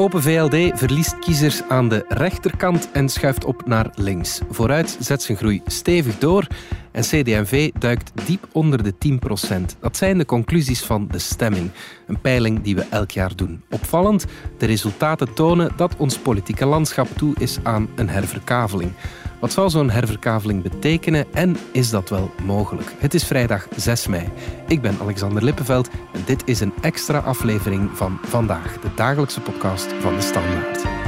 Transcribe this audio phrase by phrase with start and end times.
[0.00, 4.40] Open VLD verliest kiezers aan de rechterkant en schuift op naar links.
[4.50, 6.46] Vooruit zet zijn groei stevig door
[6.92, 9.78] en CD&V duikt diep onder de 10%.
[9.80, 11.70] Dat zijn de conclusies van de stemming,
[12.06, 13.62] een peiling die we elk jaar doen.
[13.70, 14.26] Opvallend,
[14.58, 18.92] de resultaten tonen dat ons politieke landschap toe is aan een herverkaveling.
[19.40, 22.94] Wat zou zo'n herverkaveling betekenen en is dat wel mogelijk?
[22.98, 24.28] Het is vrijdag 6 mei.
[24.66, 29.86] Ik ben Alexander Lippenveld en dit is een extra aflevering van Vandaag, de dagelijkse podcast
[30.00, 30.99] van de Standaard.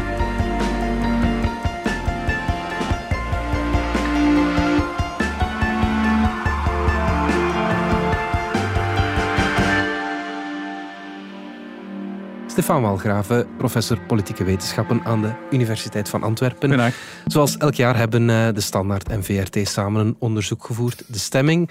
[12.52, 16.69] Stefan Walgraven, professor politieke wetenschappen aan de Universiteit van Antwerpen.
[16.69, 16.95] Goedendag.
[17.27, 21.05] Zoals elk jaar hebben eh, de Standaard en VRT samen een onderzoek gevoerd.
[21.06, 21.70] De stemming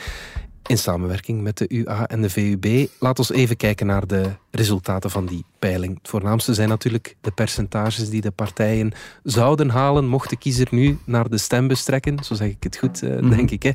[0.66, 2.88] in samenwerking met de UA en de VUB.
[2.99, 5.98] Laat ons even kijken naar de resultaten van die peiling.
[5.98, 8.91] Het voornaamste zijn natuurlijk de percentages die de partijen
[9.23, 12.23] zouden halen mocht de kiezer nu naar de stembus trekken.
[12.23, 13.63] Zo zeg ik het goed, eh, denk ik.
[13.63, 13.71] Hè.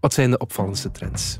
[0.00, 1.38] Wat zijn de opvallendste trends?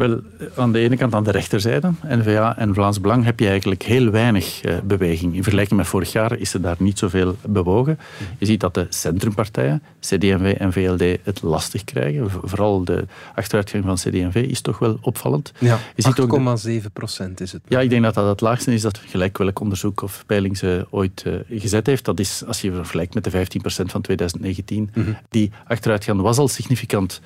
[0.00, 0.20] Wel,
[0.56, 4.10] aan de ene kant aan de rechterzijde, N-VA en Vlaams Belang, heb je eigenlijk heel
[4.10, 5.34] weinig eh, beweging.
[5.34, 7.98] In vergelijking met vorig jaar is er daar niet zoveel bewogen.
[8.38, 12.30] Je ziet dat de centrumpartijen, CD&V en VLD, het lastig krijgen.
[12.30, 15.52] Vooral de achteruitgang van CD&V is toch wel opvallend.
[15.58, 17.62] Ja, 8,7 procent is het.
[17.68, 20.86] Ja, ik denk dat dat het laagste is dat gelijk welk onderzoek of peiling ze
[20.90, 22.04] ooit uh, gezet heeft.
[22.04, 25.16] Dat is, als je vergelijkt met de 15 procent van 2019, mm -hmm.
[25.28, 27.20] die achteruitgang was al significant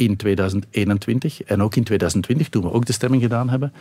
[0.00, 3.72] in 2021 en ook in 2020, toen we ook de stemming gedaan hebben.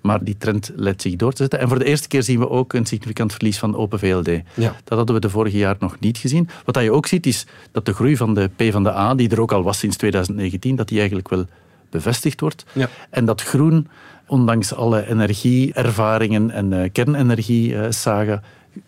[0.00, 1.60] Maar die trend let zich door te zetten.
[1.60, 4.28] En voor de eerste keer zien we ook een significant verlies van Open VLD.
[4.54, 4.76] Ja.
[4.84, 6.48] Dat hadden we de vorige jaar nog niet gezien.
[6.64, 9.28] Wat je ook ziet is dat de groei van de P van de A, die
[9.30, 11.46] er ook al was sinds 2019, dat die eigenlijk wel
[11.90, 12.64] bevestigd wordt.
[12.72, 12.88] Ja.
[13.10, 13.88] En dat groen,
[14.26, 18.42] ondanks alle energieervaringen en uh, kernenergie-saga,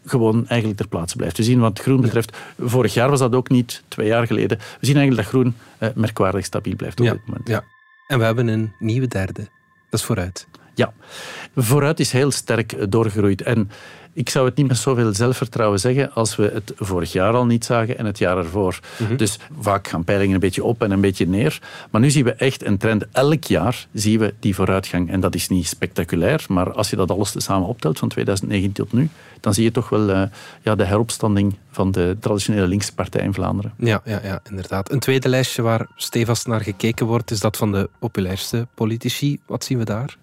[0.05, 1.36] gewoon eigenlijk ter plaatse blijft.
[1.36, 4.59] We zien wat groen betreft, vorig jaar was dat ook niet, twee jaar geleden.
[4.59, 7.49] We zien eigenlijk dat groen eh, merkwaardig stabiel blijft op ja, dit moment.
[7.49, 7.65] Ja.
[8.06, 9.49] En we hebben een nieuwe derde.
[9.91, 10.47] Dat is vooruit.
[10.75, 10.93] Ja,
[11.56, 13.43] vooruit is heel sterk doorgegroeid.
[13.43, 13.71] En
[14.12, 17.65] ik zou het niet met zoveel zelfvertrouwen zeggen als we het vorig jaar al niet
[17.65, 18.81] zagen en het jaar ervoor.
[18.98, 19.16] Mm-hmm.
[19.16, 21.59] Dus vaak gaan peilingen een beetje op en een beetje neer.
[21.91, 23.04] Maar nu zien we echt een trend.
[23.12, 25.10] Elk jaar zien we die vooruitgang.
[25.10, 28.93] En dat is niet spectaculair, maar als je dat alles samen optelt van 2019 tot
[28.93, 29.09] nu,
[29.41, 30.22] dan zie je toch wel uh,
[30.62, 33.72] ja, de heropstanding van de traditionele linkse partij in Vlaanderen.
[33.77, 34.91] Ja, ja, ja, inderdaad.
[34.91, 39.38] Een tweede lijstje waar stevast naar gekeken wordt, is dat van de populairste politici.
[39.47, 40.16] Wat zien we daar?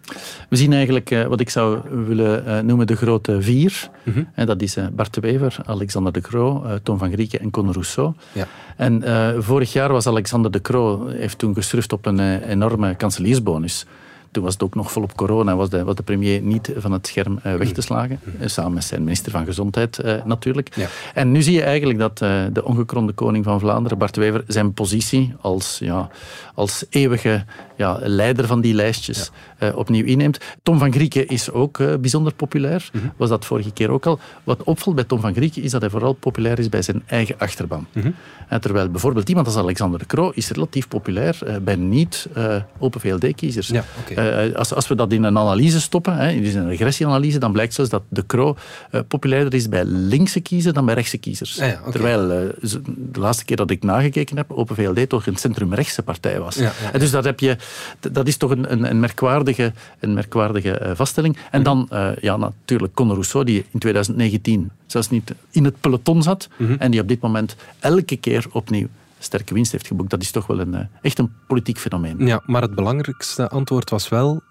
[0.49, 3.76] We zien eigenlijk uh, wat ik zou willen uh, noemen de grote vier.
[4.03, 4.29] Mm-hmm.
[4.33, 8.13] En dat is Bart de Wever, Alexander de Croo, Tom van Grieken en Conor Rousseau.
[8.31, 8.47] Ja.
[8.75, 9.03] En
[9.43, 13.85] vorig jaar was Alexander de Croo, heeft toen gesurfd op een enorme kanseliersbonus.
[14.31, 17.07] Toen was het ook nog volop corona, was de, was de premier niet van het
[17.07, 18.19] scherm uh, weg te slagen.
[18.39, 20.75] Uh, samen met zijn minister van Gezondheid uh, natuurlijk.
[20.75, 20.87] Ja.
[21.13, 22.17] En nu zie je eigenlijk dat
[22.53, 26.09] de ongekronde koning van Vlaanderen, Bart Wever, zijn positie als, ja,
[26.53, 27.45] als eeuwige
[27.77, 29.71] ja, leider van die lijstjes ja.
[29.71, 30.37] opnieuw inneemt.
[30.63, 32.89] Tom van Grieken is ook bijzonder populair.
[32.93, 33.11] Mm -hmm.
[33.17, 34.19] Was dat vorige keer ook al.
[34.43, 37.35] Wat opvalt bij Tom van Grieken is dat hij vooral populair is bij zijn eigen
[37.37, 37.87] achterban.
[37.91, 38.59] Mm -hmm.
[38.59, 43.67] terwijl bijvoorbeeld iemand als Alexander de Croo is relatief populair bij niet-Open VLD-kiezers.
[43.67, 44.47] Ja, okay.
[44.47, 47.73] Uh, als, als, we dat in een analyse stoppen, hè, in een regressieanalyse, dan blijkt
[47.73, 48.55] zelfs dat de Croo
[48.91, 51.59] uh, populairder is bij linkse kiezers dan bij rechtse kiezers.
[51.59, 51.91] Ah ja, okay.
[51.91, 52.49] Terwijl uh,
[52.87, 56.57] de laatste keer dat ik nagekeken heb, Open VLD toch een centrumrechtse partij was.
[56.57, 57.57] En dus dat, heb je,
[57.99, 61.37] dat is toch een, een, een merkwaardige, een merkwaardige vaststelling.
[61.51, 61.89] En dan
[62.21, 66.75] ja, natuurlijk Conor Rousseau, die in 2019 zelfs niet in het peloton zat mm -hmm.
[66.79, 68.87] en die op dit moment elke keer opnieuw
[69.19, 70.09] sterke winst heeft geboekt.
[70.09, 72.27] Dat is toch wel een, echt een politiek fenomeen.
[72.27, 74.41] Ja, maar het belangrijkste antwoord was wel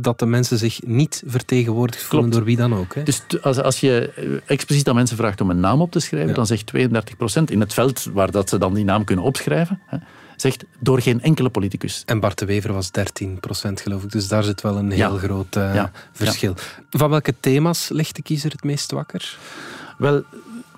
[0.00, 2.94] dat de mensen zich niet vertegenwoordigd voelen door wie dan ook.
[2.94, 3.02] Hè?
[3.02, 4.12] Dus als, als je
[4.46, 6.34] expliciet aan mensen vraagt om een naam op te schrijven, ja.
[6.34, 9.80] dan zegt 32 procent in het veld waar dat ze dan die naam kunnen opschrijven,
[9.86, 9.96] hè,
[10.40, 12.02] zegt door geen enkele politicus.
[12.06, 15.12] En Bart de Wever was 13 procent geloof ik, dus daar zit wel een heel
[15.12, 15.18] ja.
[15.18, 15.90] groot uh, ja.
[16.12, 16.54] verschil.
[16.90, 19.38] Van welke thema's ligt de kiezer het meest wakker?
[19.98, 20.22] Wel,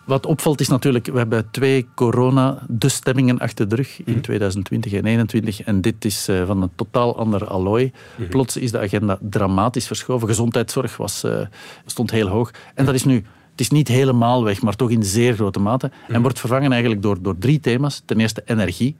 [0.04, 5.62] wat opvalt is natuurlijk, we hebben twee corona-de-stemmingen achter de rug in 2020 en 2021.
[5.62, 7.92] En dit is uh, van een totaal ander allooi.
[8.16, 8.28] Mm.
[8.28, 10.28] Plots is de agenda dramatisch verschoven.
[10.28, 11.40] Gezondheidszorg was, uh,
[11.86, 12.50] stond heel hoog.
[12.75, 15.90] En dat is nu het is niet helemaal weg, maar toch in zeer grote mate.
[16.08, 18.02] En wordt vervangen eigenlijk door, door drie thema's.
[18.04, 18.96] Ten eerste energie.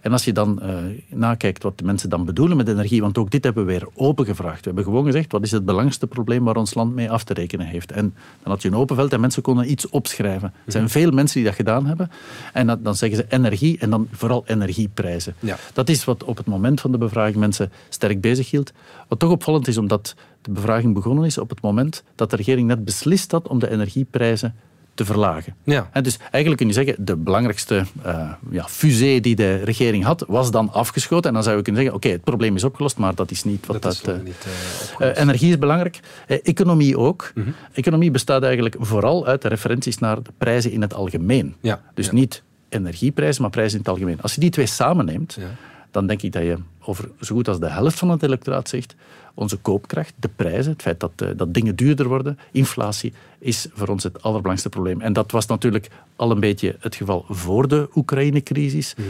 [0.00, 0.74] En als je dan uh,
[1.08, 4.58] nakijkt wat de mensen dan bedoelen met energie, want ook dit hebben we weer opengevraagd.
[4.58, 7.34] We hebben gewoon gezegd, wat is het belangrijkste probleem waar ons land mee af te
[7.34, 7.92] rekenen heeft?
[7.92, 10.52] En dan had je een open veld en mensen konden iets opschrijven.
[10.64, 12.10] Er zijn veel mensen die dat gedaan hebben.
[12.52, 15.34] En dat, dan zeggen ze energie en dan vooral energieprijzen.
[15.40, 15.56] Ja.
[15.72, 18.72] Dat is wat op het moment van de bevraging mensen sterk bezig hield.
[19.08, 20.14] Wat toch opvallend is, omdat
[20.44, 23.70] de bevraging begonnen is op het moment dat de regering net beslist had om de
[23.70, 24.54] energieprijzen
[24.94, 25.54] te verlagen.
[25.64, 25.88] Ja.
[25.92, 30.24] En dus eigenlijk kun je zeggen, de belangrijkste uh, ja, fusée die de regering had,
[30.28, 31.28] was dan afgeschoten.
[31.28, 33.66] En dan zou je kunnen zeggen, oké, het probleem is opgelost, maar dat is niet
[33.66, 34.00] wat dat...
[34.04, 34.46] dat uh, niet,
[34.98, 36.00] uh, energie is belangrijk.
[36.26, 37.30] economie ook.
[37.34, 37.54] -hmm.
[37.72, 41.54] Economie bestaat eigenlijk vooral uit de referenties naar de prijzen in het algemeen.
[41.60, 41.82] Ja.
[41.94, 42.12] Dus ja.
[42.12, 44.22] niet energieprijzen, maar prijzen in het algemeen.
[44.22, 45.38] Als je die twee samenneemt,
[45.90, 48.94] dan denk ik dat je over zo goed als de helft van het electoraat zegt
[49.34, 53.88] onze koopkracht, de prijzen, het feit dat, uh, dat dingen duurder worden, inflatie, is voor
[53.88, 55.00] ons het allerbelangrijkste probleem.
[55.00, 58.94] En dat was natuurlijk al een beetje het geval voor de Oekraïne-crisis.
[58.96, 59.04] Mm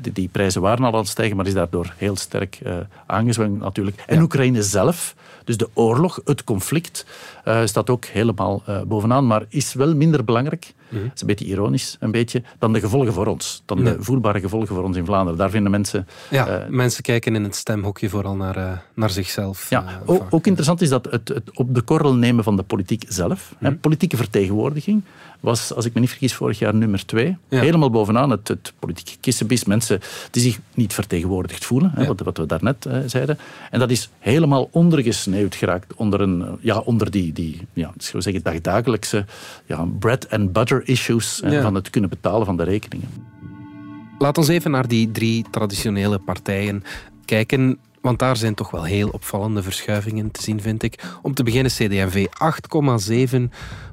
[0.00, 3.60] die, die, prijzen waren al aan het stijgen, maar is daardoor heel sterk uh, aangezwengd
[3.60, 4.02] natuurlijk.
[4.06, 7.06] En Oekraïne zelf, dus de oorlog, het conflict,
[7.44, 11.44] uh, staat ook helemaal bovenaan, maar is wel minder belangrijk Mm Dat is een beetje
[11.44, 13.62] ironisch, een beetje, dan de gevolgen voor ons.
[13.64, 15.38] Dan de voelbare gevolgen voor ons in Vlaanderen.
[15.38, 16.06] Daar vinden mensen...
[16.30, 19.70] Ja, mensen kijken in het stemhokje vooral naar, naar zichzelf.
[19.70, 23.04] Ja, ook, ook, interessant is dat het, het, op de korrel nemen van de politiek
[23.08, 23.78] zelf, hè, mhm.
[23.78, 25.02] politieke vertegenwoordiging,
[25.40, 27.36] was, als ik me niet vergis, vorig jaar nummer twee.
[27.48, 29.64] Helemaal bovenaan het, het politieke kissenbis.
[29.64, 30.00] Mensen
[30.30, 33.38] die zich niet vertegenwoordigd voelen, hè, wat, wat, we daarnet uh, zeiden.
[33.70, 38.42] En dat is helemaal ondergesneeuwd geraakt onder, een, ja, onder die, die ja, zou zeggen,
[38.42, 39.24] dagdagelijkse
[39.66, 43.08] ja, bread and butter issues hè, van het kunnen betalen van de rekeningen.
[44.18, 46.84] Laat ons even naar die drie traditionele partijen
[47.30, 47.78] kijken.
[48.00, 51.02] Want daar zijn toch wel heel opvallende verschuivingen te zien, vind ik.
[51.22, 52.26] Om te beginnen CD&V,
[53.36, 53.40] 8,7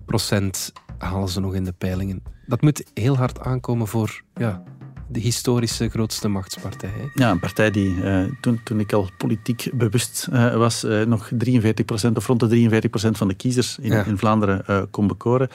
[0.05, 2.23] procent halen ze nog in de peilingen.
[2.45, 4.63] Dat moet heel hard aankomen voor ja,
[5.07, 7.09] de historische grootste machtspartij.
[7.13, 11.29] Ja, een partij die uh, toen, toen ik al politiek bewust uh, was, uh, nog
[12.09, 14.03] 43% of rond de 43% van de kiezers in, ja.
[14.03, 15.49] in Vlaanderen kon bekoren.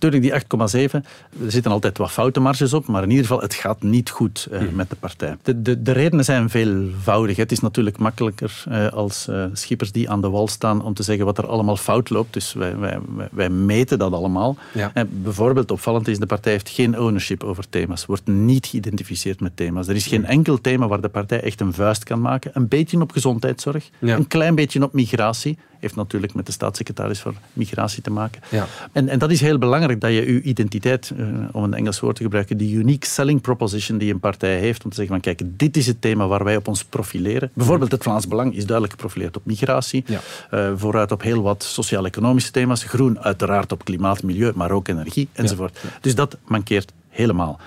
[0.00, 0.58] Natuurlijk, die
[1.00, 1.06] 8,7,
[1.44, 4.58] er zitten altijd wat foutenmarges op, maar in ieder geval, het gaat niet goed uh,
[4.58, 4.74] hmm.
[4.74, 5.36] met de partij.
[5.42, 7.36] De, de, de, redenen zijn veelvoudig.
[7.36, 11.02] Het is natuurlijk makkelijker uh, als uh, schippers die aan de wal staan om te
[11.02, 12.32] zeggen wat er allemaal fout loopt.
[12.32, 12.98] Dus wij, wij,
[13.30, 14.56] wij meten dat allemaal.
[14.72, 14.90] Ja.
[14.94, 19.56] En bijvoorbeeld opvallend is, de partij heeft geen ownership over thema's, wordt niet geïdentificeerd met
[19.56, 19.88] thema's.
[19.88, 20.30] Er is geen hmm.
[20.30, 22.50] enkel thema waar de partij echt een vuist kan maken.
[22.54, 24.16] Een beetje op gezondheidszorg, ja.
[24.16, 28.42] een klein beetje op migratie, heeft natuurlijk met de staatssecretaris voor migratie te maken.
[28.48, 28.66] Ja.
[28.92, 32.16] En, en dat is heel belangrijk, dat je je identiteit, uh, om een Engels woord
[32.16, 35.50] te gebruiken, die unique selling proposition die een partij heeft, om te zeggen van kijk,
[35.58, 37.50] dit is het thema waar wij op ons profileren.
[37.54, 40.20] Bijvoorbeeld het Vlaams Belang is duidelijk geprofileerd op migratie, ja.
[40.50, 45.28] uh, vooruit op heel wat sociaal-economische thema's, groen uiteraard op klimaat, milieu, maar ook energie
[45.32, 45.78] enzovoort.
[45.82, 45.88] Ja.
[46.00, 47.60] Dus dat mankeert helemaal.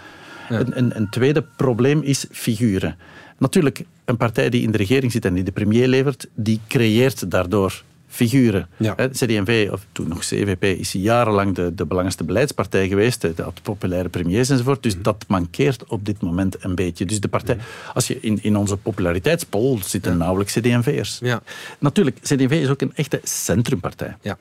[0.49, 2.97] Een, een, een tweede probleem is figuren.
[3.37, 7.31] Natuurlijk, een partij die in de regering zit en die de premier levert, die creëert
[7.31, 7.83] daardoor
[8.13, 8.68] figuren.
[8.77, 8.95] Ja.
[8.95, 13.21] CD&V, of toen nog CVP, is jarenlang de, de belangrijkste beleidspartij geweest.
[13.21, 14.83] De, de populaire premiers enzovoort.
[14.83, 15.04] Dus mm.
[15.04, 17.06] dat mankeert op dit moment een beetje.
[17.06, 17.62] Dus de partij, mm.
[17.94, 20.18] als je in, in onze populariteitspol zitten ja.
[20.18, 21.19] nauwelijks CD&V'ers.
[21.21, 21.42] Ja.
[21.80, 24.16] Natuurlijk, CD&V is ook een echte centrumpartij.
[24.21, 24.38] Ja.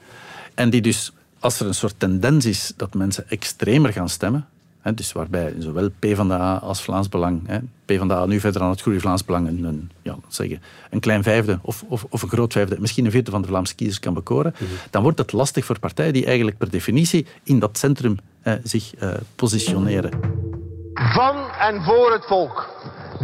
[0.55, 4.47] En die dus, als er een soort tendens is dat mensen extremer gaan stemmen,
[4.83, 9.01] He, dus waarbij zowel PvdA als Vlaams Belang, he, PvdA nu verder aan het groeien
[9.01, 12.81] Vlaams Belang, een, een, ja, zeggen, een klein vijfde of, of, of, een groot vijfde,
[12.81, 14.77] misschien een vierde van de Vlaamse kiezers kan bekoren, mm -hmm.
[14.91, 19.03] dan wordt het lastig voor partijen die eigenlijk per definitie in dat centrum eh, zich
[19.03, 20.11] uh, positioneren.
[20.95, 22.69] Van en voor het volk.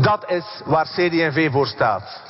[0.02, 2.22] Dat is waar CD&V voor staat.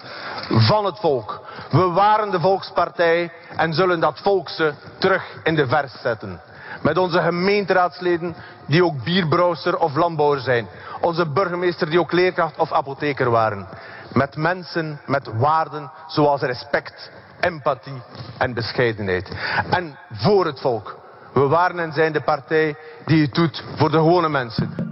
[0.49, 1.47] Van het volk.
[1.71, 6.41] We waren de volkspartij en zullen dat volkse terug in de vers zetten.
[6.83, 8.35] Met onze gemeenteraadsleden
[8.67, 10.67] die ook bierbrouwer of landbouwer zijn.
[11.01, 13.69] Onze burgemeester die ook leerkracht of apotheker waren.
[14.13, 18.03] Met mensen met waarden zoals respect, empathie
[18.39, 19.31] en bescheidenheid.
[19.71, 20.97] En voor het volk.
[21.33, 24.88] We waren en zijn de partij die het doet voor de gewone mensen.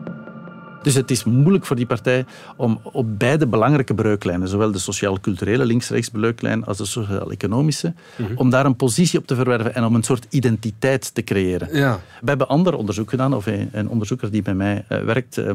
[0.87, 2.25] Dus het is moeilijk voor die partij
[2.57, 8.37] om op beide belangrijke breuklijnen, zowel de sociaal-culturele links-rechts breuklijn als de sociaal-economische, mm -hmm.
[8.37, 11.77] om daar een positie op te verwerven en om een soort identiteit te creëren.
[11.77, 12.01] Ja.
[12.21, 15.51] We hebben ander onderzoek gedaan, of een onderzoeker die bij mij uh, werkt, uh,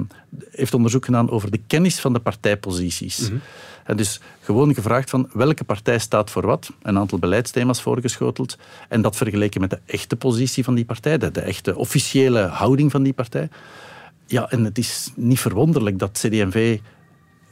[0.51, 3.19] heeft onderzoek gedaan over de kennis van de partijposities.
[3.19, 3.41] Mm -hmm.
[3.83, 8.57] En dus gewoon gevraagd van welke partij staat voor wat, een aantal beleidsthema's voorgeschoteld
[8.89, 12.91] en dat vergeleken met de echte positie van die partij, de, de echte officiële houding
[12.91, 13.49] van die partij.
[14.31, 16.79] Ja, en het is niet verwonderlijk dat CD&V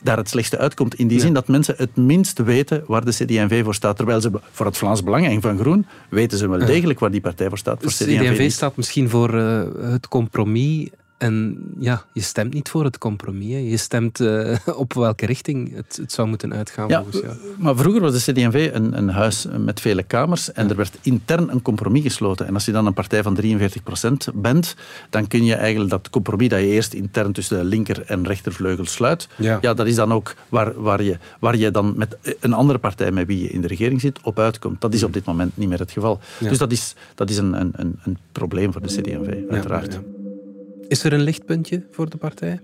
[0.01, 0.95] daar het slechtste uitkomt.
[0.95, 3.95] In die zin dat mensen het minst weten waar de CD&V voor staat.
[3.95, 7.21] Terwijl ze voor het Vlaams Belang en van Groen weten ze wel degelijk waar die
[7.21, 7.81] partij voor staat.
[7.81, 12.97] Voor CD&V staat misschien voor uh, het compromis En ja, je stemt niet voor het
[12.97, 13.69] compromis.
[13.69, 17.37] Je stemt uh, op welke richting het, het, zou moeten uitgaan ja, volgens.
[17.57, 21.51] Maar vroeger was de CD&V een, een huis met vele kamers en er werd intern
[21.51, 22.47] een compromis gesloten.
[22.47, 24.75] En als je dan een partij van 43% bent,
[25.09, 28.85] dan kun je eigenlijk dat compromis dat je eerst intern tussen de linker en rechtervleugel
[28.85, 29.57] sluit, ja.
[29.61, 33.11] ja dat is dan ook waar, waar, je, waar je dan met een andere partij
[33.11, 34.81] met wie je in de regering zit op uitkomt.
[34.81, 36.19] Dat is op dit moment niet meer het geval.
[36.39, 39.99] Dus dat is, dat is een, een, een probleem voor de CD&V, uiteraard.
[40.89, 42.59] Is er een lichtpuntje voor de partij?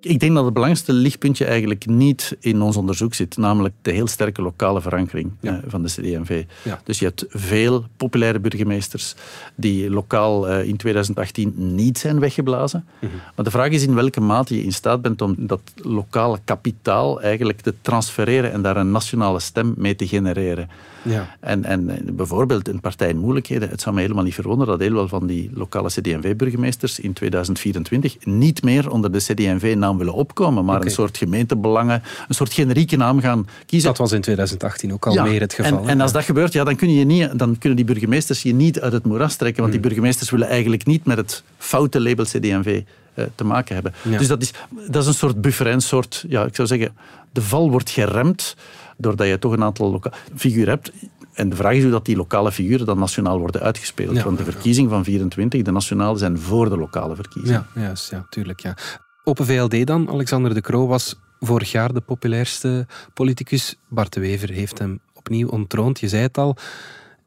[0.00, 4.06] Ik denk dat het belangrijkste lichtpuntje eigenlijk niet in ons onderzoek zit, namelijk de heel
[4.06, 6.44] sterke lokale verankering eh, van de CD&V.
[6.84, 9.14] Dus je hebt veel populaire burgemeesters
[9.54, 12.86] die lokaal eh, in 2018 niet zijn weggeblazen.
[13.00, 13.12] Mhm.
[13.36, 17.20] Maar de vraag is in welke mate je in staat bent om dat lokale kapitaal
[17.20, 20.68] eigenlijk te transfereren en daar een nationale stem mee te genereren.
[21.02, 21.36] Ja.
[21.40, 23.68] En, en bijvoorbeeld een partij in moeilijkheden.
[23.68, 28.16] Het zou me helemaal niet verwonderen dat heel veel van die lokale CD&V-burgemeesters in 2024
[28.24, 33.20] niet meer onder de CD&V-naam willen opkomen, maar een soort gemeentebelangen, een soort generieke naam
[33.20, 33.88] gaan kiezen.
[33.88, 35.82] Dat was in 2018 ook al meer het geval.
[35.82, 38.54] En, en als dat gebeurt, ja, dan, kun je niet, dan kunnen die burgemeesters je
[38.54, 39.90] niet uit het moeras trekken, want die hmm.
[39.90, 42.82] burgemeesters willen eigenlijk niet met het foute label CD&V
[43.14, 43.94] eh, te maken hebben.
[44.18, 44.52] Dus dat is,
[44.88, 46.96] dat is een soort buffer, een soort, ja, ik zou zeggen,
[47.32, 48.56] de val wordt geremd
[48.96, 50.02] doordat je toch een aantal
[50.36, 50.92] figuren hebt.
[51.32, 54.22] En de vraag is hoe dat die lokale figuren dan nationaal worden uitgespeeld.
[54.22, 57.66] Want de verkiezing van 24, de nationale, zijn voor de lokale verkiezingen.
[57.74, 58.60] Ja, juist, ja, tuurlijk.
[58.60, 58.76] Ja.
[59.24, 63.76] Open VLD dan, Alexander de Croo was vorig jaar de populairste politicus.
[63.88, 66.56] Bart de Wever heeft hem opnieuw ontroond, je zei het al.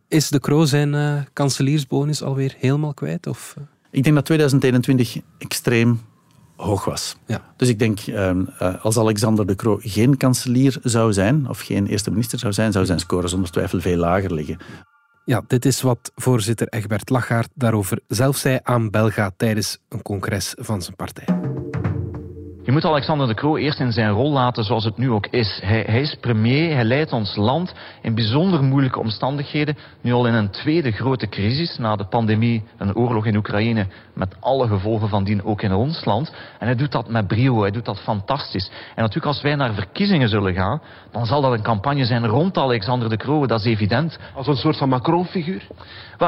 [0.08, 3.28] Is de Croo zijn uh, kanseliersbonus alweer helemaal kwijt?
[3.28, 3.56] Of?
[3.58, 3.64] Eh?
[3.92, 6.02] Ik denk dat 2021 extreem
[6.56, 7.16] hoog was.
[7.26, 7.54] Ja.
[7.58, 8.32] Dus ik denk, eh,
[8.82, 12.86] als Alexander de Croo geen kanselier zou zijn, of geen eerste minister zou zijn, zou
[12.86, 14.58] zijn score zonder twijfel veel lager liggen.
[15.26, 20.54] Ja, dit is wat voorzitter Egbert Lachaert daarover zelf zei aan Belga tijdens een congres
[20.58, 21.26] van zijn partij.
[22.66, 25.60] Je moet Alexander de Croo eerst in zijn rol laten zoals het nu ook is.
[25.64, 29.78] Hij, hij, is premier, hij leidt ons land in bijzonder moeilijke omstandigheden.
[30.02, 34.36] Nu al in een tweede grote crisis, na de pandemie, een oorlog in Oekraïne, met
[34.40, 36.34] alle gevolgen van dien ook in ons land.
[36.60, 38.72] En hij doet dat met brio, hij doet dat fantastisch.
[38.96, 42.58] En natuurlijk als wij naar verkiezingen zullen gaan, dan zal dat een campagne zijn rond
[42.58, 44.20] Alexander de Croo, dat is evident.
[44.36, 45.68] Als een soort van Macron-figuur?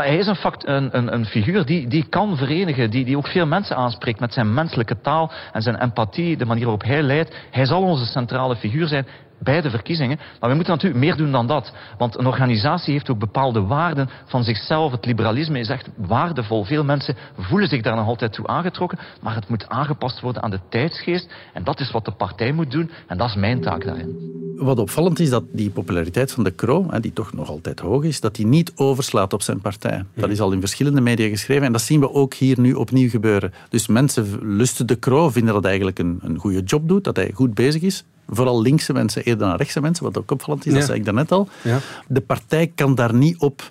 [0.04, 3.28] hij is een, fact, een, een, een, figuur die, die kan verenigen, die, die ook
[3.28, 7.36] veel mensen aanspreekt met zijn menselijke taal en zijn empathie, de manier waarop hij leidt.
[7.52, 9.08] Hij zal onze centrale figuur zijn
[9.40, 10.18] bij de verkiezingen.
[10.40, 11.74] Maar we moeten natuurlijk meer doen dan dat.
[11.98, 14.92] Want een organisatie heeft ook bepaalde waarden van zichzelf.
[14.92, 16.64] Het liberalisme is echt waardevol.
[16.64, 19.00] Veel mensen voelen zich daar nog altijd toe aangetrokken.
[19.22, 21.34] Maar het moet aangepast worden aan de tijdsgeest.
[21.54, 22.92] En dat is wat de partij moet doen.
[23.08, 24.36] En dat is mijn taak daarin.
[24.56, 28.20] Wat opvallend is dat die populariteit van de Croo, die toch nog altijd hoog is,
[28.20, 30.06] dat die niet overslaat op zijn partij.
[30.14, 33.10] Dat is al in verschillende media geschreven en dat zien we ook hier nu opnieuw
[33.10, 33.54] gebeuren.
[33.70, 37.16] Dus mensen lusten de Croo, vinden dat hij eigenlijk een, een goede job doet, dat
[37.16, 38.04] hij goed bezig is.
[38.30, 41.32] Vooral linkse mensen eerder dan rechtse mensen, wat ook opvallend is, dat zei ik daarnet
[41.32, 41.50] al.
[41.62, 41.80] Ja.
[42.08, 43.70] De partij kan daar niet op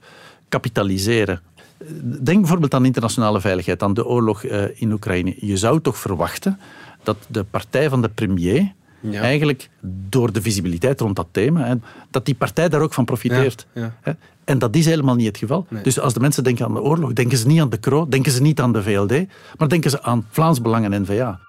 [0.49, 1.41] kapitaliseren.
[2.23, 5.35] Denk bijvoorbeeld aan internationale veiligheid, aan de oorlog eh, in Oekraïne.
[5.39, 6.59] Je zou toch verwachten
[7.03, 8.73] dat de partij van de premier
[9.13, 9.71] eigenlijk
[10.09, 11.79] door de visibiliteit rond dat thema,
[12.11, 13.67] dat die partij daar ook van profiteert.
[13.73, 13.95] Ja,
[14.45, 15.67] En dat is helemaal niet het geval.
[15.83, 18.33] Dus als de mensen denken aan de oorlog, denken ze niet aan de KRO, denken
[18.33, 19.27] ze niet aan de VLD,
[19.59, 21.41] maar denken ze aan Vlaams Belang en N-VA.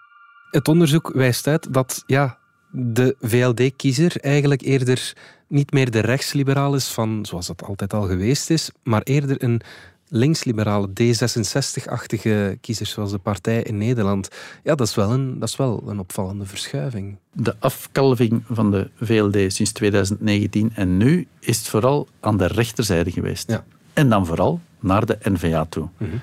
[0.52, 2.38] Het onderzoek wijst uit dat ja,
[2.78, 5.14] de VLD-kiezer eigenlijk eerder
[5.48, 9.62] niet meer de rechtsliberaal is van zoals dat altijd al geweest is, maar eerder een
[10.08, 14.30] linksliberale D66-achtige kiezers zoals de partij in Nederland.
[14.64, 17.18] Ja, dat is, wel een, dat is wel een opvallende verschuiving.
[17.34, 23.12] De afkalving van de VLD sinds 2019 en nu is het vooral aan de rechterzijde
[23.12, 23.50] geweest.
[23.50, 23.66] Ja.
[23.94, 25.88] En dan vooral naar de NVA toe.
[25.98, 26.16] Mhm.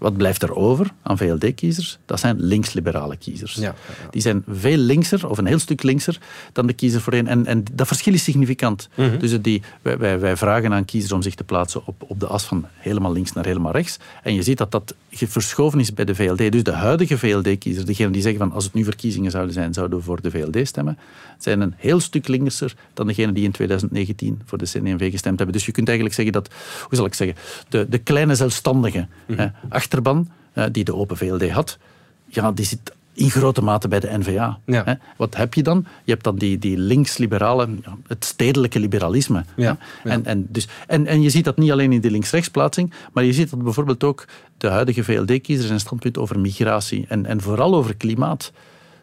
[0.00, 1.98] Wat blijft er over aan VLD-kiezers?
[2.06, 3.54] Dat zijn linksliberale kiezers.
[3.54, 3.74] Ja,
[4.10, 6.18] Die zijn veel linkser, of een heel stuk linkser,
[6.52, 7.26] dan de kiezer voorheen.
[7.26, 8.88] En, en dat verschil is significant.
[8.94, 9.18] Mhm.
[9.18, 12.26] Dus die, wij, wij, wij, vragen aan kiezers om zich te plaatsen op, op de
[12.26, 13.98] as van helemaal links naar helemaal rechts.
[14.22, 16.52] En je ziet dat dat verschoven is bij de VLD.
[16.52, 19.98] Dus de huidige VLD-kiezers, degenen die zeggen van als het nu verkiezingen zouden zijn, zouden
[19.98, 20.98] we voor de VLD stemmen,
[21.38, 25.56] zijn een heel stuk linkser dan degenen die in 2019 voor de CD&V gestemd hebben.
[25.56, 26.48] Dus je kunt eigenlijk zeggen dat,
[26.80, 27.36] hoe zal ik zeggen,
[27.68, 29.48] de, de kleine zelfstandigen, mhm
[29.90, 31.78] achterban, eh, die de Open VLD had,
[32.26, 34.58] ja, die zit in grote mate bij de NVA.
[34.66, 34.98] Ja.
[35.16, 35.86] Wat heb je dan?
[36.04, 37.68] Je hebt dan die, die links-liberale,
[38.06, 39.44] het stedelijke liberalisme.
[39.56, 43.24] Ja, En, en, dus, en, en je ziet dat niet alleen in de links-rechtsplaatsing, maar
[43.24, 44.26] je ziet dat bijvoorbeeld ook
[44.58, 48.52] de huidige VLD-kiezers een standpunt over migratie en, en vooral over klimaat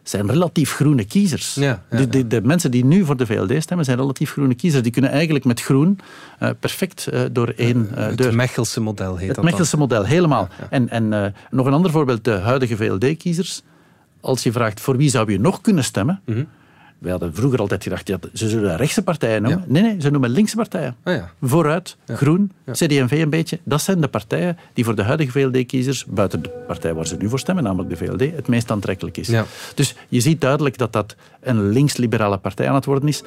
[0.08, 1.54] zijn relatief groene kiezers.
[1.54, 4.82] Ja, de, de, de, mensen die nu voor de VLD stemmen, zijn relatief groene kiezers.
[4.82, 5.98] Die kunnen eigenlijk met groen
[6.42, 9.80] uh, perfect uh, door één uh, Het Mechelse model heet het dat Het Mechelse dan.
[9.80, 10.48] model, helemaal.
[10.70, 13.62] En, en nog een ander voorbeeld, de huidige VLD-kiezers.
[14.20, 16.48] Als je vraagt voor wie zou je nog kunnen stemmen, mm -hmm.
[16.98, 19.60] Wij hadden vroeger altijd gedacht, ja, ze zullen rechtse partijen noemen.
[19.66, 19.72] Ja.
[19.72, 20.96] Nee, nee, ze noemen linkse partijen.
[21.02, 21.30] Ah, ja.
[21.42, 22.16] Vooruit, ja.
[22.16, 23.58] Groen, CD&V een beetje.
[23.62, 27.28] Dat zijn de partijen die voor de huidige VLD-kiezers, buiten de partij waar ze nu
[27.28, 29.30] voor stemmen, namelijk de VLD, het meest aantrekkelijk is.
[29.74, 33.22] Dus je ziet duidelijk dat dat een links-liberale partij aan het worden is.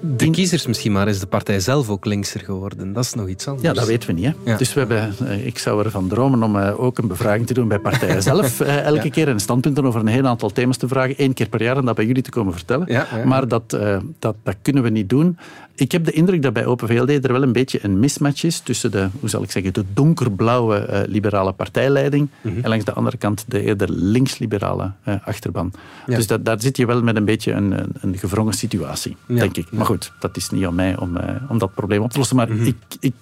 [0.00, 2.92] De kiezers misschien, maar is de partij zelf ook linkser geworden?
[2.92, 3.66] Dat is nog iets anders.
[3.66, 4.24] Ja, dat weten we niet.
[4.24, 4.50] Hè?
[4.50, 4.56] Ja.
[4.56, 5.14] Dus we hebben,
[5.46, 8.60] ik zou ervan dromen om ook een bevraging te doen bij partijen zelf.
[8.60, 9.10] elke ja.
[9.10, 11.14] keer en standpunten over een heel aantal thema's te vragen.
[11.16, 12.86] Eén keer per jaar en dat bij jullie te komen vertellen.
[12.90, 13.70] Ja, maar dat,
[14.18, 15.38] dat, dat kunnen we niet doen.
[15.76, 18.58] Ik heb de indruk dat bij Open VLD er wel een beetje een mismatch is
[18.60, 22.62] tussen de, hoe zal ik zeggen, de donkerblauwe uh, liberale partijleiding mm -hmm.
[22.62, 25.72] en langs de andere kant de eerder links-liberale uh, achterban.
[26.06, 29.56] Dus dat, daar zit je wel met een beetje een, een, een gevrongen situatie, denk
[29.56, 29.66] ik.
[29.70, 32.36] Maar goed, dat is niet aan mij om, uh, om dat probleem op te lossen.
[32.36, 32.66] Maar mm -hmm.
[32.66, 33.14] ik, ik,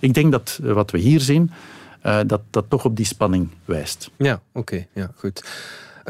[0.00, 1.50] ik denk dat wat we hier zien,
[2.26, 4.10] dat dat toch op die spanning wijst.
[4.16, 4.58] Ja, oké.
[4.58, 4.88] Okay.
[4.92, 5.42] Ja, goed.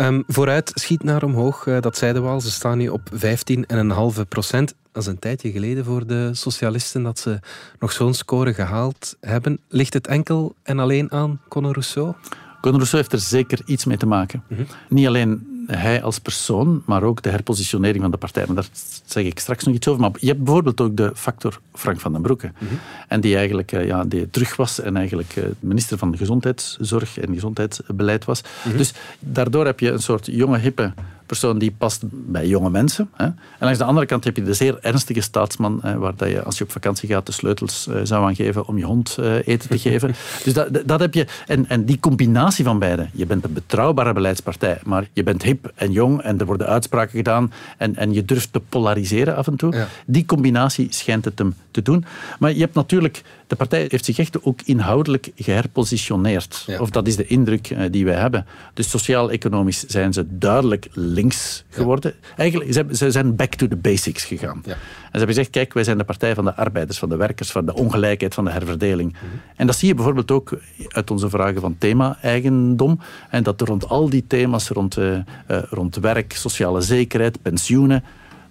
[0.00, 2.40] Um, vooruit schiet naar omhoog, uh, dat zeiden we al.
[2.40, 4.74] Ze staan nu op 15,5 procent.
[4.92, 7.40] Dat is een tijdje geleden voor de socialisten dat ze
[7.78, 9.58] nog zo'n score gehaald hebben.
[9.68, 12.14] Ligt het enkel en alleen aan Conor Rousseau?
[12.60, 14.42] Conor Rousseau heeft er zeker iets mee te maken.
[14.48, 14.66] Mm -hmm.
[14.88, 18.44] Niet alleen hij als persoon, maar ook de herpositionering van de partij.
[18.46, 18.68] Maar daar
[19.04, 20.00] zeg ik straks nog iets over.
[20.00, 22.46] Maar je hebt bijvoorbeeld ook de factor Frank van den Broeke.
[22.58, 22.78] Mm -hmm.
[23.08, 28.24] En die eigenlijk ja, die terug was en eigenlijk minister van de Gezondheidszorg en Gezondheidsbeleid
[28.24, 28.42] was.
[28.42, 28.78] Mm -hmm.
[28.78, 30.92] Dus daardoor heb je een soort jonge, hippe
[31.28, 33.10] persoon die past bij jonge mensen.
[33.16, 33.24] Hè.
[33.24, 36.42] En langs de andere kant heb je de zeer ernstige staatsman, hè, waar dat je
[36.42, 39.68] als je op vakantie gaat de sleutels uh, zou aangeven om je hond uh, eten
[39.68, 40.14] te geven.
[40.44, 41.26] dus dat, dat heb je.
[41.46, 43.08] En, en die combinatie van beide.
[43.12, 47.16] Je bent een betrouwbare beleidspartij, maar je bent hip en jong en er worden uitspraken
[47.16, 49.74] gedaan en, en je durft te polariseren af en toe.
[49.74, 49.88] Ja.
[50.06, 52.04] Die combinatie schijnt het hem te doen.
[52.38, 53.22] Maar je hebt natuurlijk...
[53.48, 56.64] De partij heeft zich echt ook inhoudelijk geherpositioneerd.
[56.66, 56.80] Ja.
[56.80, 58.46] Of dat is de indruk uh, die wij hebben.
[58.74, 62.14] Dus sociaal-economisch zijn ze duidelijk links geworden.
[62.20, 62.36] Ja.
[62.36, 64.62] Eigenlijk, ze, ze, zijn back to the basics gegaan.
[64.64, 64.72] Ja.
[64.72, 67.50] En ze hebben gezegd, kijk, wij zijn de partij van de arbeiders, van de werkers,
[67.50, 69.12] van de ongelijkheid, van de herverdeling.
[69.12, 69.24] Mhm.
[69.56, 73.00] En dat zie je bijvoorbeeld ook uit onze vragen van thema-eigendom.
[73.30, 78.04] En dat rond al die thema's, rond, uh, uh, rond werk, sociale zekerheid, pensioenen,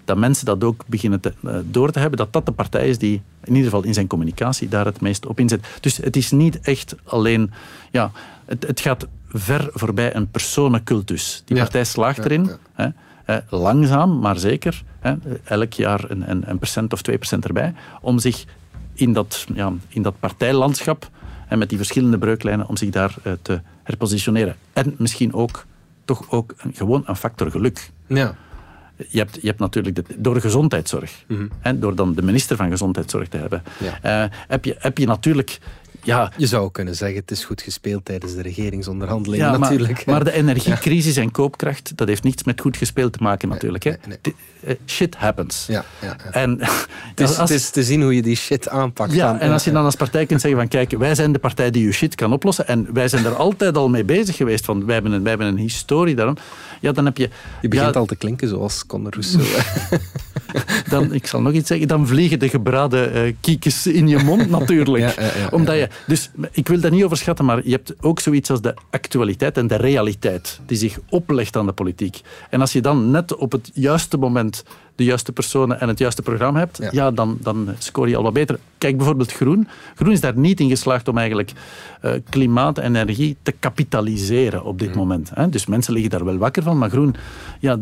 [0.08, 2.98] dat mensen dat ook beginnen te, uh, door te hebben, dat dat de partij is
[2.98, 5.68] die in ieder geval in zijn communicatie daar het meest op inzet.
[5.80, 7.52] Dus het is niet echt alleen...
[7.92, 8.12] Ja,
[8.46, 11.41] het, het gaat ver voorbij een personencultus.
[11.46, 11.62] Die Ja.
[11.62, 12.58] partij slaagt erin, ja.
[12.74, 12.88] Hè,
[13.26, 17.74] eh, langzaam, maar zeker, hè, elk jaar een, een, een procent of twee procent erbij,
[18.02, 18.46] om zich
[18.93, 21.10] in dat, ja, in dat partijlandschap
[21.48, 24.56] en met die verschillende breuklijnen, om zich daar eh, te herpositioneren.
[24.74, 25.65] En misschien ook,
[26.06, 27.91] toch ook een, gewoon een factor geluk.
[28.08, 28.36] Ja.
[29.07, 31.47] Je hebt, je hebt natuurlijk de, door de gezondheidszorg, Mhm.
[31.60, 33.63] hè, door dan de minister van Gezondheidszorg te hebben,
[34.01, 34.23] Ja.
[34.23, 35.60] eh, heb, je, heb je natuurlijk...
[36.08, 40.06] Ja, Je zou kunnen zeggen, het is goed gespeeld tijdens de regeringsonderhandelingen ja, natuurlijk.
[40.06, 43.84] maar de energiecrisis en koopkracht, dat heeft niets met goed gespeeld te maken natuurlijk.
[43.84, 44.36] nee, nee.
[44.63, 45.65] Eh, Shit happens.
[45.67, 46.32] Ja, ja, ja.
[46.32, 49.13] En Het, is, als- het is te zien hoe je die shit aanpakt.
[49.13, 49.39] Ja, dan.
[49.39, 51.86] en als je dan als partij kunt zeggen van kijk, wij zijn de partij die
[51.86, 54.93] je shit kan oplossen en wij zijn er altijd al mee bezig geweest van wij
[54.93, 56.36] hebben een, wij hebben een historie daarom.
[56.82, 57.30] Ja, dan heb je...
[57.62, 59.46] Je begint al te klinken zoals Conor Rousseau.
[60.89, 64.50] dan, ik zal nog iets zeggen, dan vliegen de gebraden eh kiekjes in je mond
[64.60, 65.15] natuurlijk.
[65.15, 68.20] Ja, ja, ja, Omdat je, dus ik wil dat niet overschatten, maar je hebt ook
[68.20, 72.22] zoiets als de actualiteit en de realiteit die zich oplegt aan de politiek.
[72.50, 74.63] En als je dan net op het juiste moment
[74.96, 76.89] de juiste personen en het juiste programma hebt, Ja.
[76.91, 77.12] ja.
[77.12, 78.60] dan, dan scoor je al wat beter.
[78.78, 79.67] Kijk bijvoorbeeld Groen.
[79.96, 81.52] Groen is daar niet in geslaagd om eigenlijk
[82.02, 84.78] eh, klimaat en energie te kapitaliseren op Mm.
[84.78, 85.32] dit moment.
[85.34, 85.50] Hè.
[85.50, 87.15] Dus mensen liggen daar wel wakker van, maar Groen
[87.60, 87.78] ja,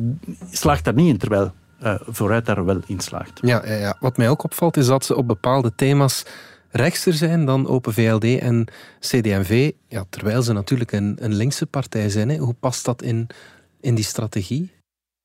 [0.51, 3.39] slaagt daar niet in, terwijl eh, vooruit daar wel in slaagt.
[3.41, 3.97] Ja, ja, ja.
[3.99, 6.25] Wat mij ook opvalt is dat ze op bepaalde thema's
[6.69, 8.65] rechtser zijn dan Open VLD en
[8.99, 9.71] CD&V.
[9.87, 12.29] Ja, terwijl ze natuurlijk een, een linkse partij zijn.
[12.29, 12.37] Hè.
[12.37, 13.27] Hoe past dat in,
[13.81, 14.75] in die strategie?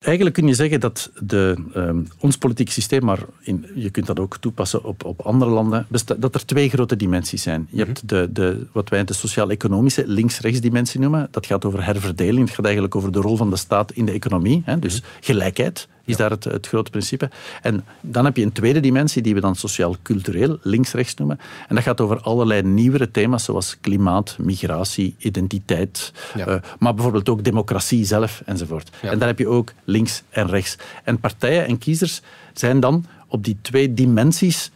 [0.01, 4.19] Eigenlijk kun je zeggen dat de, ehm, ons politiek systeem, maar in, je kunt dat
[4.19, 5.87] ook toepassen op, op andere landen,
[6.17, 7.67] dat er twee grote dimensies zijn.
[7.71, 11.27] Je hebt de, de, wat wij de sociaal-economische links-rechts dimensie noemen.
[11.31, 12.45] Dat gaat over herverdeling.
[12.45, 14.61] Het gaat eigenlijk over de rol van de staat in de economie.
[14.65, 14.79] Hè?
[14.79, 17.29] Dus gelijkheid is daar het, het grote principe.
[17.61, 21.39] En dan heb je een tweede dimensie die we dan sociaal-cultureel links-rechts noemen.
[21.67, 26.45] En dat gaat over allerlei nieuwere thema's zoals klimaat, migratie, identiteit, Ja.
[26.45, 28.89] eh, maar bijvoorbeeld ook democratie zelf enzovoort.
[29.01, 29.11] Ja.
[29.11, 30.75] En daar heb je ook links en rechts.
[31.03, 32.21] En partijen en kiezers
[32.53, 34.71] zijn dan op die twee dimensies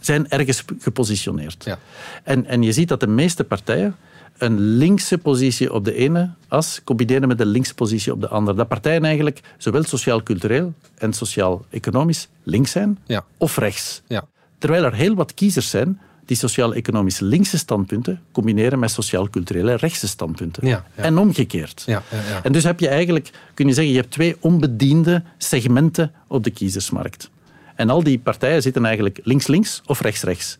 [0.00, 1.64] zijn ergens gepositioneerd.
[1.64, 1.78] Ja.
[2.22, 3.96] En, en je ziet dat de meeste partijen
[4.38, 8.56] een linkse positie op de ene as combineren met een linkse positie op de andere.
[8.56, 13.24] Dat partijen eigenlijk zowel sociaal-cultureel en sociaal-economisch links zijn ja.
[13.36, 14.02] of rechts.
[14.06, 14.24] Ja.
[14.58, 20.66] Terwijl er heel wat kiezers zijn die sociaal-economisch linkse standpunten combineren met sociaal-culturele rechtse standpunten.
[20.66, 21.82] Ja, En omgekeerd.
[21.86, 22.02] Ja,
[22.42, 26.50] en dus heb je eigenlijk, kun je zeggen, je hebt twee onbediende segmenten op de
[26.50, 27.30] kiezersmarkt.
[27.74, 30.58] En al die partijen zitten eigenlijk links-links of rechts-rechts.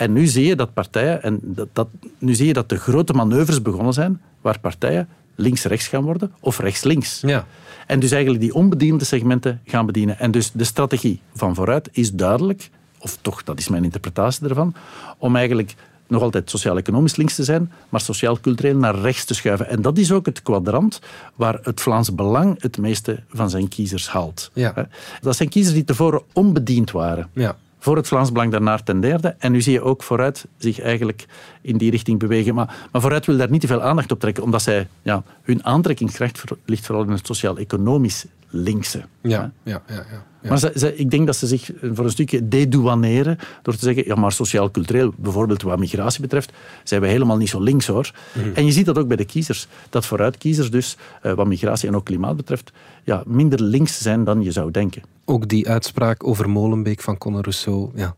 [0.00, 3.12] En nu zie je dat partijen, en dat, dat, nu zie je dat de grote
[3.12, 7.20] manoeuvres begonnen zijn, waar partijen links-rechts gaan worden of rechts-links.
[7.20, 7.46] Ja.
[7.86, 10.18] En dus eigenlijk die onbediende segmenten gaan bedienen.
[10.18, 14.74] En dus de strategie van vooruit is duidelijk, of toch, dat is mijn interpretatie ervan,
[15.18, 15.74] om eigenlijk
[16.06, 19.68] nog altijd sociaal-economisch links te zijn, maar sociaal-cultureel naar rechts te schuiven.
[19.68, 21.00] En dat is ook het kwadrant
[21.34, 24.50] waar het Vlaams Belang het meeste van zijn kiezers haalt.
[24.54, 24.88] Ja.
[25.20, 27.28] Dat zijn kiezers die tevoren onbediend waren.
[27.32, 29.34] Ja voor het Vlaams Belang daarna ten derde.
[29.38, 31.26] En nu zie je ook vooruit zich eigenlijk
[31.60, 32.54] in die richting bewegen.
[32.54, 35.64] Maar, maar vooruit wil daar niet te veel aandacht op trekken, omdat zij, ja, hun
[35.64, 39.02] aantrekkingskracht ligt vooral in het sociaal-economisch linkse.
[39.20, 40.04] Ja, ja, ja.
[40.10, 44.04] ja, Maar ze, ik denk dat ze zich voor een stukje dedouaneren door te zeggen,
[44.06, 46.52] ja, maar sociaal-cultureel, bijvoorbeeld wat migratie betreft,
[46.84, 48.10] zijn we helemaal niet zo links hoor.
[48.32, 48.50] Mhm.
[48.54, 49.66] En je ziet dat ook bij de kiezers.
[49.88, 52.72] Dat vooruitkiezers dus, uh, wat migratie en ook klimaat betreft,
[53.04, 55.02] ja, minder links zijn dan je zou denken.
[55.24, 58.16] Ook die uitspraak over Molenbeek van Conor Rousseau, ja,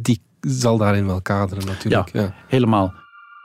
[0.00, 2.12] die zal daarin wel kaderen natuurlijk.
[2.12, 2.34] Ja, ja.
[2.46, 2.94] helemaal.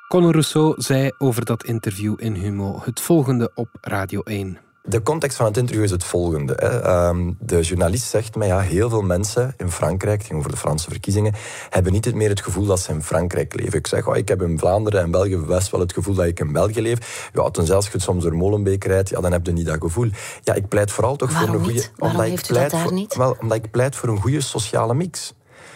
[0.07, 4.57] Conor Rousseau zei over dat interview in Humo het volgende op Radio 1.
[4.85, 6.53] De context van het interview is het volgende.
[6.55, 6.81] Hè.
[6.81, 10.57] Ehm, de journalist zegt mij, ja, heel veel mensen in Frankrijk, het ging over de
[10.57, 11.33] Franse verkiezingen,
[11.69, 13.79] hebben niet meer het gevoel dat ze in Frankrijk leven.
[13.79, 16.39] Ik zeg, oh, ik heb in Vlaanderen en België best wel het gevoel dat ik
[16.39, 17.29] in België leef.
[17.33, 20.09] Ja, tenzij als je soms door Molenbeek rijdt, ja, dan heb je niet dat gevoel.
[20.41, 21.85] Ja, ik pleit vooral toch Waarom voor een goede...
[21.97, 23.05] Omdat ik pleit voor?
[23.17, 25.33] Wel, omdat ik pleit voor een goede sociale mix.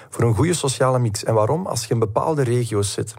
[0.09, 1.23] Voor een goede sociale mix.
[1.23, 1.67] En waarom?
[1.67, 3.13] Als je in bepaalde regio's zit,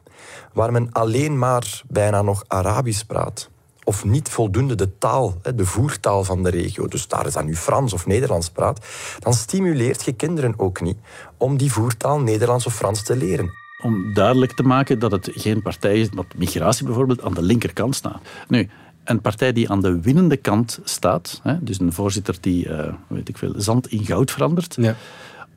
[0.52, 3.48] waar men alleen maar bijna nog Arabisch praat
[3.88, 7.56] of niet voldoende de taal, de voertaal van de regio, dus daar is dan nu
[7.56, 8.86] Frans of Nederlands praat,
[9.18, 10.96] dan stimuleert je kinderen ook niet
[11.36, 13.50] om die voertaal Nederlands of Frans te leren.
[13.82, 17.94] Om duidelijk te maken dat het geen partij is dat migratie bijvoorbeeld aan de linkerkant
[17.94, 18.20] staat.
[18.48, 18.68] Nu,
[19.04, 23.38] een partij die aan de winnende kant staat, dus een voorzitter die, uh, weet ik
[23.38, 24.96] veel, zand in goud verandert, ja.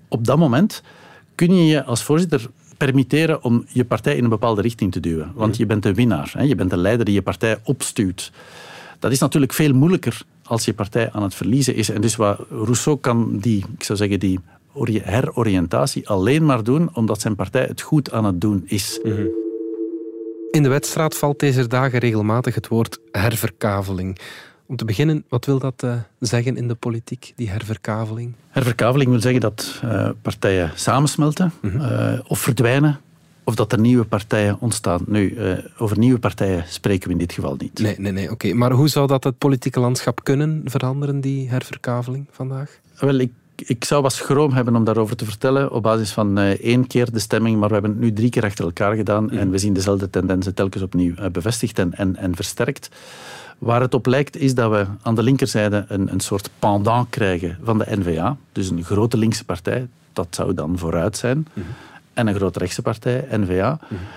[0.08, 0.84] op dat moment
[1.36, 2.50] kun je je als voorzitter
[2.86, 5.32] permitteren om je partij in een bepaalde richting te duwen.
[5.36, 6.32] Want je bent de winnaar.
[6.38, 6.44] Hè?
[6.44, 8.32] Je bent de leider die je partij opstuurt.
[9.00, 11.90] Dat is natuurlijk veel moeilijker als je partij aan het verliezen is.
[11.90, 14.40] En dus wat Rousseau kan die, ik zou zeggen, die
[15.04, 19.00] heroriëntatie alleen maar doen omdat zijn partij het goed aan het doen is.
[20.52, 24.18] In de wedstrijd valt deze dagen regelmatig het woord herverkaveling.
[24.72, 28.34] Om te beginnen, wat wil dat uh, zeggen in de politiek, die herverkaveling?
[28.50, 31.82] Herverkaveling wil zeggen dat uh, partijen samensmelten -hmm.
[31.82, 33.00] uh, of verdwijnen,
[33.44, 35.02] of dat er nieuwe partijen ontstaan.
[35.08, 35.38] Nu,
[35.78, 37.80] over nieuwe partijen spreken we in dit geval niet.
[37.80, 38.24] Nee, nee, nee.
[38.24, 38.34] Oké.
[38.34, 38.52] Okay.
[38.52, 42.80] Maar hoe zou dat het politieke landschap kunnen veranderen, die herverkaveling vandaag?
[43.00, 43.32] Wel, ik
[43.66, 47.12] ik zou wat schroom hebben om daarover te vertellen op basis van uh, één keer
[47.12, 49.30] de stemming, maar we hebben het nu drie keer achter elkaar gedaan mm.
[49.30, 52.90] en we zien dezelfde tendensen telkens opnieuw uh, bevestigd en, en, en versterkt.
[53.62, 57.58] Waar het op lijkt is dat we aan de linkerzijde een, een soort pendant krijgen
[57.64, 61.64] van de N-VA, dus een grote linkse partij, dat zou dan vooruit zijn, mm -hmm.
[62.14, 63.70] en een grote rechtse partij, N-VA.
[63.72, 64.08] Mm -hmm.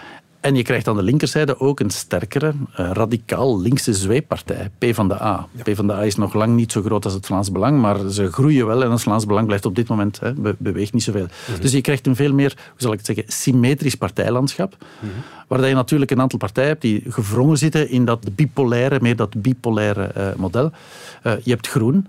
[0.44, 5.46] En je krijgt aan de linkerzijde ook een sterkere, uh, radicaal linkse zweeppartij, PvdA.
[5.52, 5.62] Ja.
[5.62, 8.84] PvdA is nog lang niet zo groot als het Vlaams Belang, maar ze groeien wel
[8.84, 11.22] en het Vlaams Belang blijft op dit moment, hè, be beweegt niet zoveel.
[11.22, 11.60] Mm -hmm.
[11.60, 15.22] Dus je krijgt een veel meer, hoe zal ik het zeggen, symmetrisch partijlandschap, mm -hmm.
[15.48, 19.42] waar je natuurlijk een aantal partijen hebt die gevrongen zitten in dat bipolaire, meer dat
[19.42, 20.70] bipolaire uh, model.
[21.22, 22.06] Uh, je hebt Groen.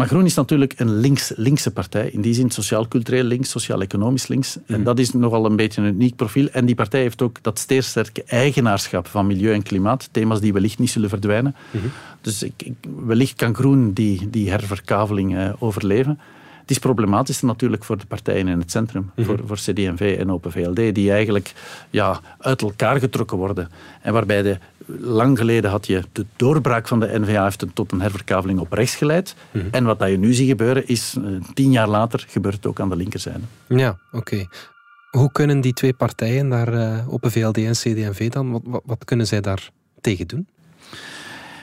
[0.00, 2.10] Maar Groen is natuurlijk een links, linkse partij.
[2.10, 4.56] In die zin sociaal-cultureel links, sociaal-economisch links.
[4.56, 4.74] Mm.
[4.74, 6.48] En dat is nogal een beetje een uniek profiel.
[6.48, 10.08] En die partij heeft ook dat zeer sterke eigenaarschap van milieu en klimaat.
[10.12, 11.54] Thema's die wellicht niet zullen verdwijnen.
[11.70, 11.90] Mm -hmm.
[12.20, 12.74] Dus ik, ik,
[13.06, 16.18] wellicht kan Groen die, die herverkaveling uh, overleven.
[16.70, 19.24] Het is problematisch natuurlijk voor de partijen in het centrum, mm -hmm.
[19.24, 21.52] voor, voor CD&V en Open VLD, die eigenlijk
[21.90, 23.70] ja, uit elkaar getrokken worden.
[24.02, 24.58] En waarbij de,
[24.98, 28.94] lang geleden had je de doorbraak van de NVA heeft tot een herverkaveling op rechts
[28.94, 29.34] geleid.
[29.50, 29.70] Mm -hmm.
[29.70, 32.80] En wat dat je nu ziet gebeuren, is uh, tien jaar later gebeurt het ook
[32.80, 33.40] aan de linkerzijde.
[33.68, 34.16] Ja, oké.
[34.16, 34.48] Okay.
[35.10, 39.04] Hoe kunnen die twee partijen, daar, uh, Open VLD en CD&V dan, wat, wat, wat
[39.04, 40.46] kunnen zij daar tegen doen?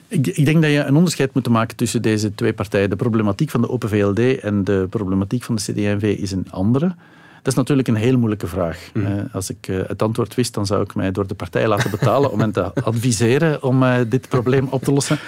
[0.08, 2.90] Ik, ik, denk dat je een onderscheid moet maken tussen deze twee partijen.
[2.90, 6.96] De problematiek van de Open VLD en de problematiek van de CD&V is een andere.
[7.38, 8.90] Dat is natuurlijk een heel moeilijke vraag.
[8.94, 9.06] Mm.
[9.06, 11.92] Uh, als ik uh, het antwoord wist, dan zou ik mij door de partij laten
[11.92, 15.20] betalen om hen te adviseren om uh, dit probleem op te lossen.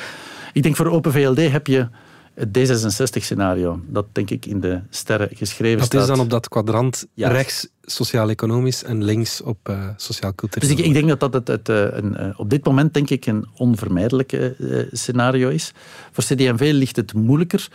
[0.54, 1.88] Ik denk voor Open VLD heb je
[2.34, 5.92] Het D66-scenario, dat denk ik in de sterren geschreven staat.
[5.92, 10.70] Dat is dan op dat kwadrant rechts sociaal-economisch en links op uh, sociaal-cultureel.
[10.70, 13.10] Dus ik, ik, denk dat dat het, het, eh, een, uh, op dit moment denk
[13.10, 14.56] ik een onvermijdelijke
[14.92, 15.72] scenario is.
[16.12, 17.68] Voor CD&V ligt het moeilijker.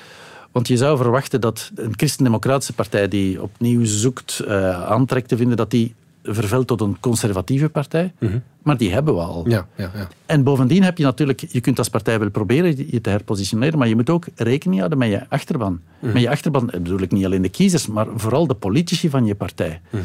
[0.53, 4.47] Want je zou verwachten dat een christendemocratische partij die opnieuw zoekt
[4.87, 8.13] aantrek te vinden, dat die vervelt tot een conservatieve partij.
[8.19, 8.39] Mhm.
[8.63, 9.49] Maar die hebben we al.
[9.49, 10.09] Ja, ja, ja.
[10.27, 13.89] En bovendien heb je natuurlijk, je kunt als partij wel proberen je te herpositioneren, maar
[13.89, 15.81] je moet ook rekening houden met je achterban.
[15.99, 16.13] Mhm.
[16.13, 19.35] Met je achterban bedoel ik niet alleen de kiezers, maar vooral de politici van je
[19.35, 19.81] partij.
[19.91, 20.03] Mhm.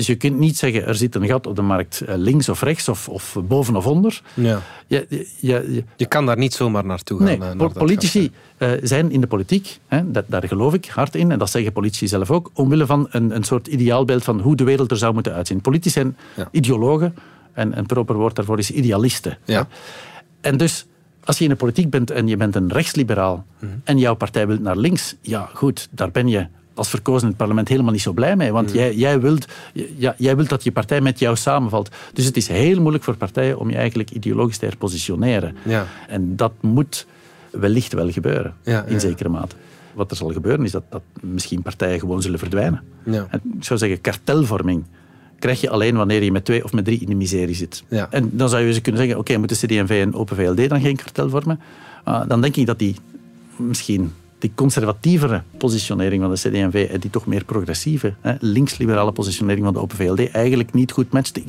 [0.00, 2.62] Dus je kunt niet zeggen, er zit een gat op de markt eh, links of
[2.62, 4.22] rechts of, of boven of onder.
[4.34, 4.62] Ja.
[4.86, 7.26] Je, je, je, je kan daar niet zomaar naartoe gaan.
[7.26, 11.30] Nee, naar politici uh, zijn in de politiek, hè, dat, daar geloof ik hard in,
[11.30, 14.64] en dat zeggen politici zelf ook, omwille van een, een soort ideaalbeeld van hoe de
[14.64, 15.60] wereld er zou moeten uitzien.
[15.60, 16.16] Politici zijn
[16.50, 17.14] ideologen,
[17.52, 19.38] en een proper woord daarvoor is idealisten.
[19.44, 19.68] Ja.
[20.40, 20.86] En dus
[21.24, 23.72] als je in de politiek bent en je bent een rechtsliberaal mhm.
[23.84, 26.46] en jouw partij wil naar links, ja goed, daar ben je
[26.80, 28.52] als verkozen in het parlement helemaal niet zo blij mee.
[28.52, 28.74] Want mm.
[28.74, 29.46] jij, jij, wilt,
[29.96, 31.88] ja, jij wilt dat je partij met jou samenvalt.
[32.12, 35.56] Dus het is heel moeilijk voor partijen om je eigenlijk ideologisch te herpositioneren.
[35.62, 35.86] Ja.
[36.08, 37.06] En dat moet
[37.50, 38.54] wellicht wel gebeuren,
[38.86, 39.56] in zekere mate.
[39.92, 42.82] Wat er zal gebeuren is dat, dat misschien partijen gewoon zullen verdwijnen.
[43.04, 44.84] En ik zou zeggen, kartelvorming
[45.38, 47.84] krijg je alleen wanneer je met twee of met drie in de miserie zit.
[48.10, 50.96] En dan zou je kunnen zeggen, oké, okay, moeten CD&V en Open VLD dan geen
[50.96, 51.60] kartel vormen?
[52.08, 52.96] Uh, dan denk ik dat die
[53.56, 59.74] misschien die conservatievere positionering van de CD&V en die toch meer progressieve, linksliberale positionering van
[59.74, 61.40] de Open VLD eigenlijk niet goed matcht.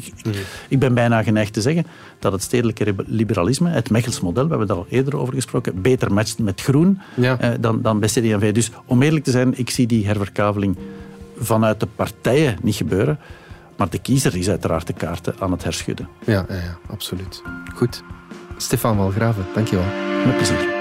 [0.68, 1.86] Ik, ben bijna geneigd te zeggen
[2.20, 6.14] dat het stedelijke liberalisme, het Mechels model, we hebben daar al eerder over gesproken, beter
[6.14, 8.54] matcht met groen eh, dan, dan bij CD&V.
[8.54, 10.78] Dus om eerlijk te zijn, ik zie die herverkaveling
[11.38, 13.20] vanuit de partijen niet gebeuren.
[13.78, 16.08] Maar de kiezer is uiteraard de kaarten aan het herschudden.
[16.26, 17.42] Ja, ja, ja absoluut.
[17.76, 18.04] Goed.
[18.58, 19.86] Stefan Walgraven, dankjewel.
[20.26, 20.81] Met plezier.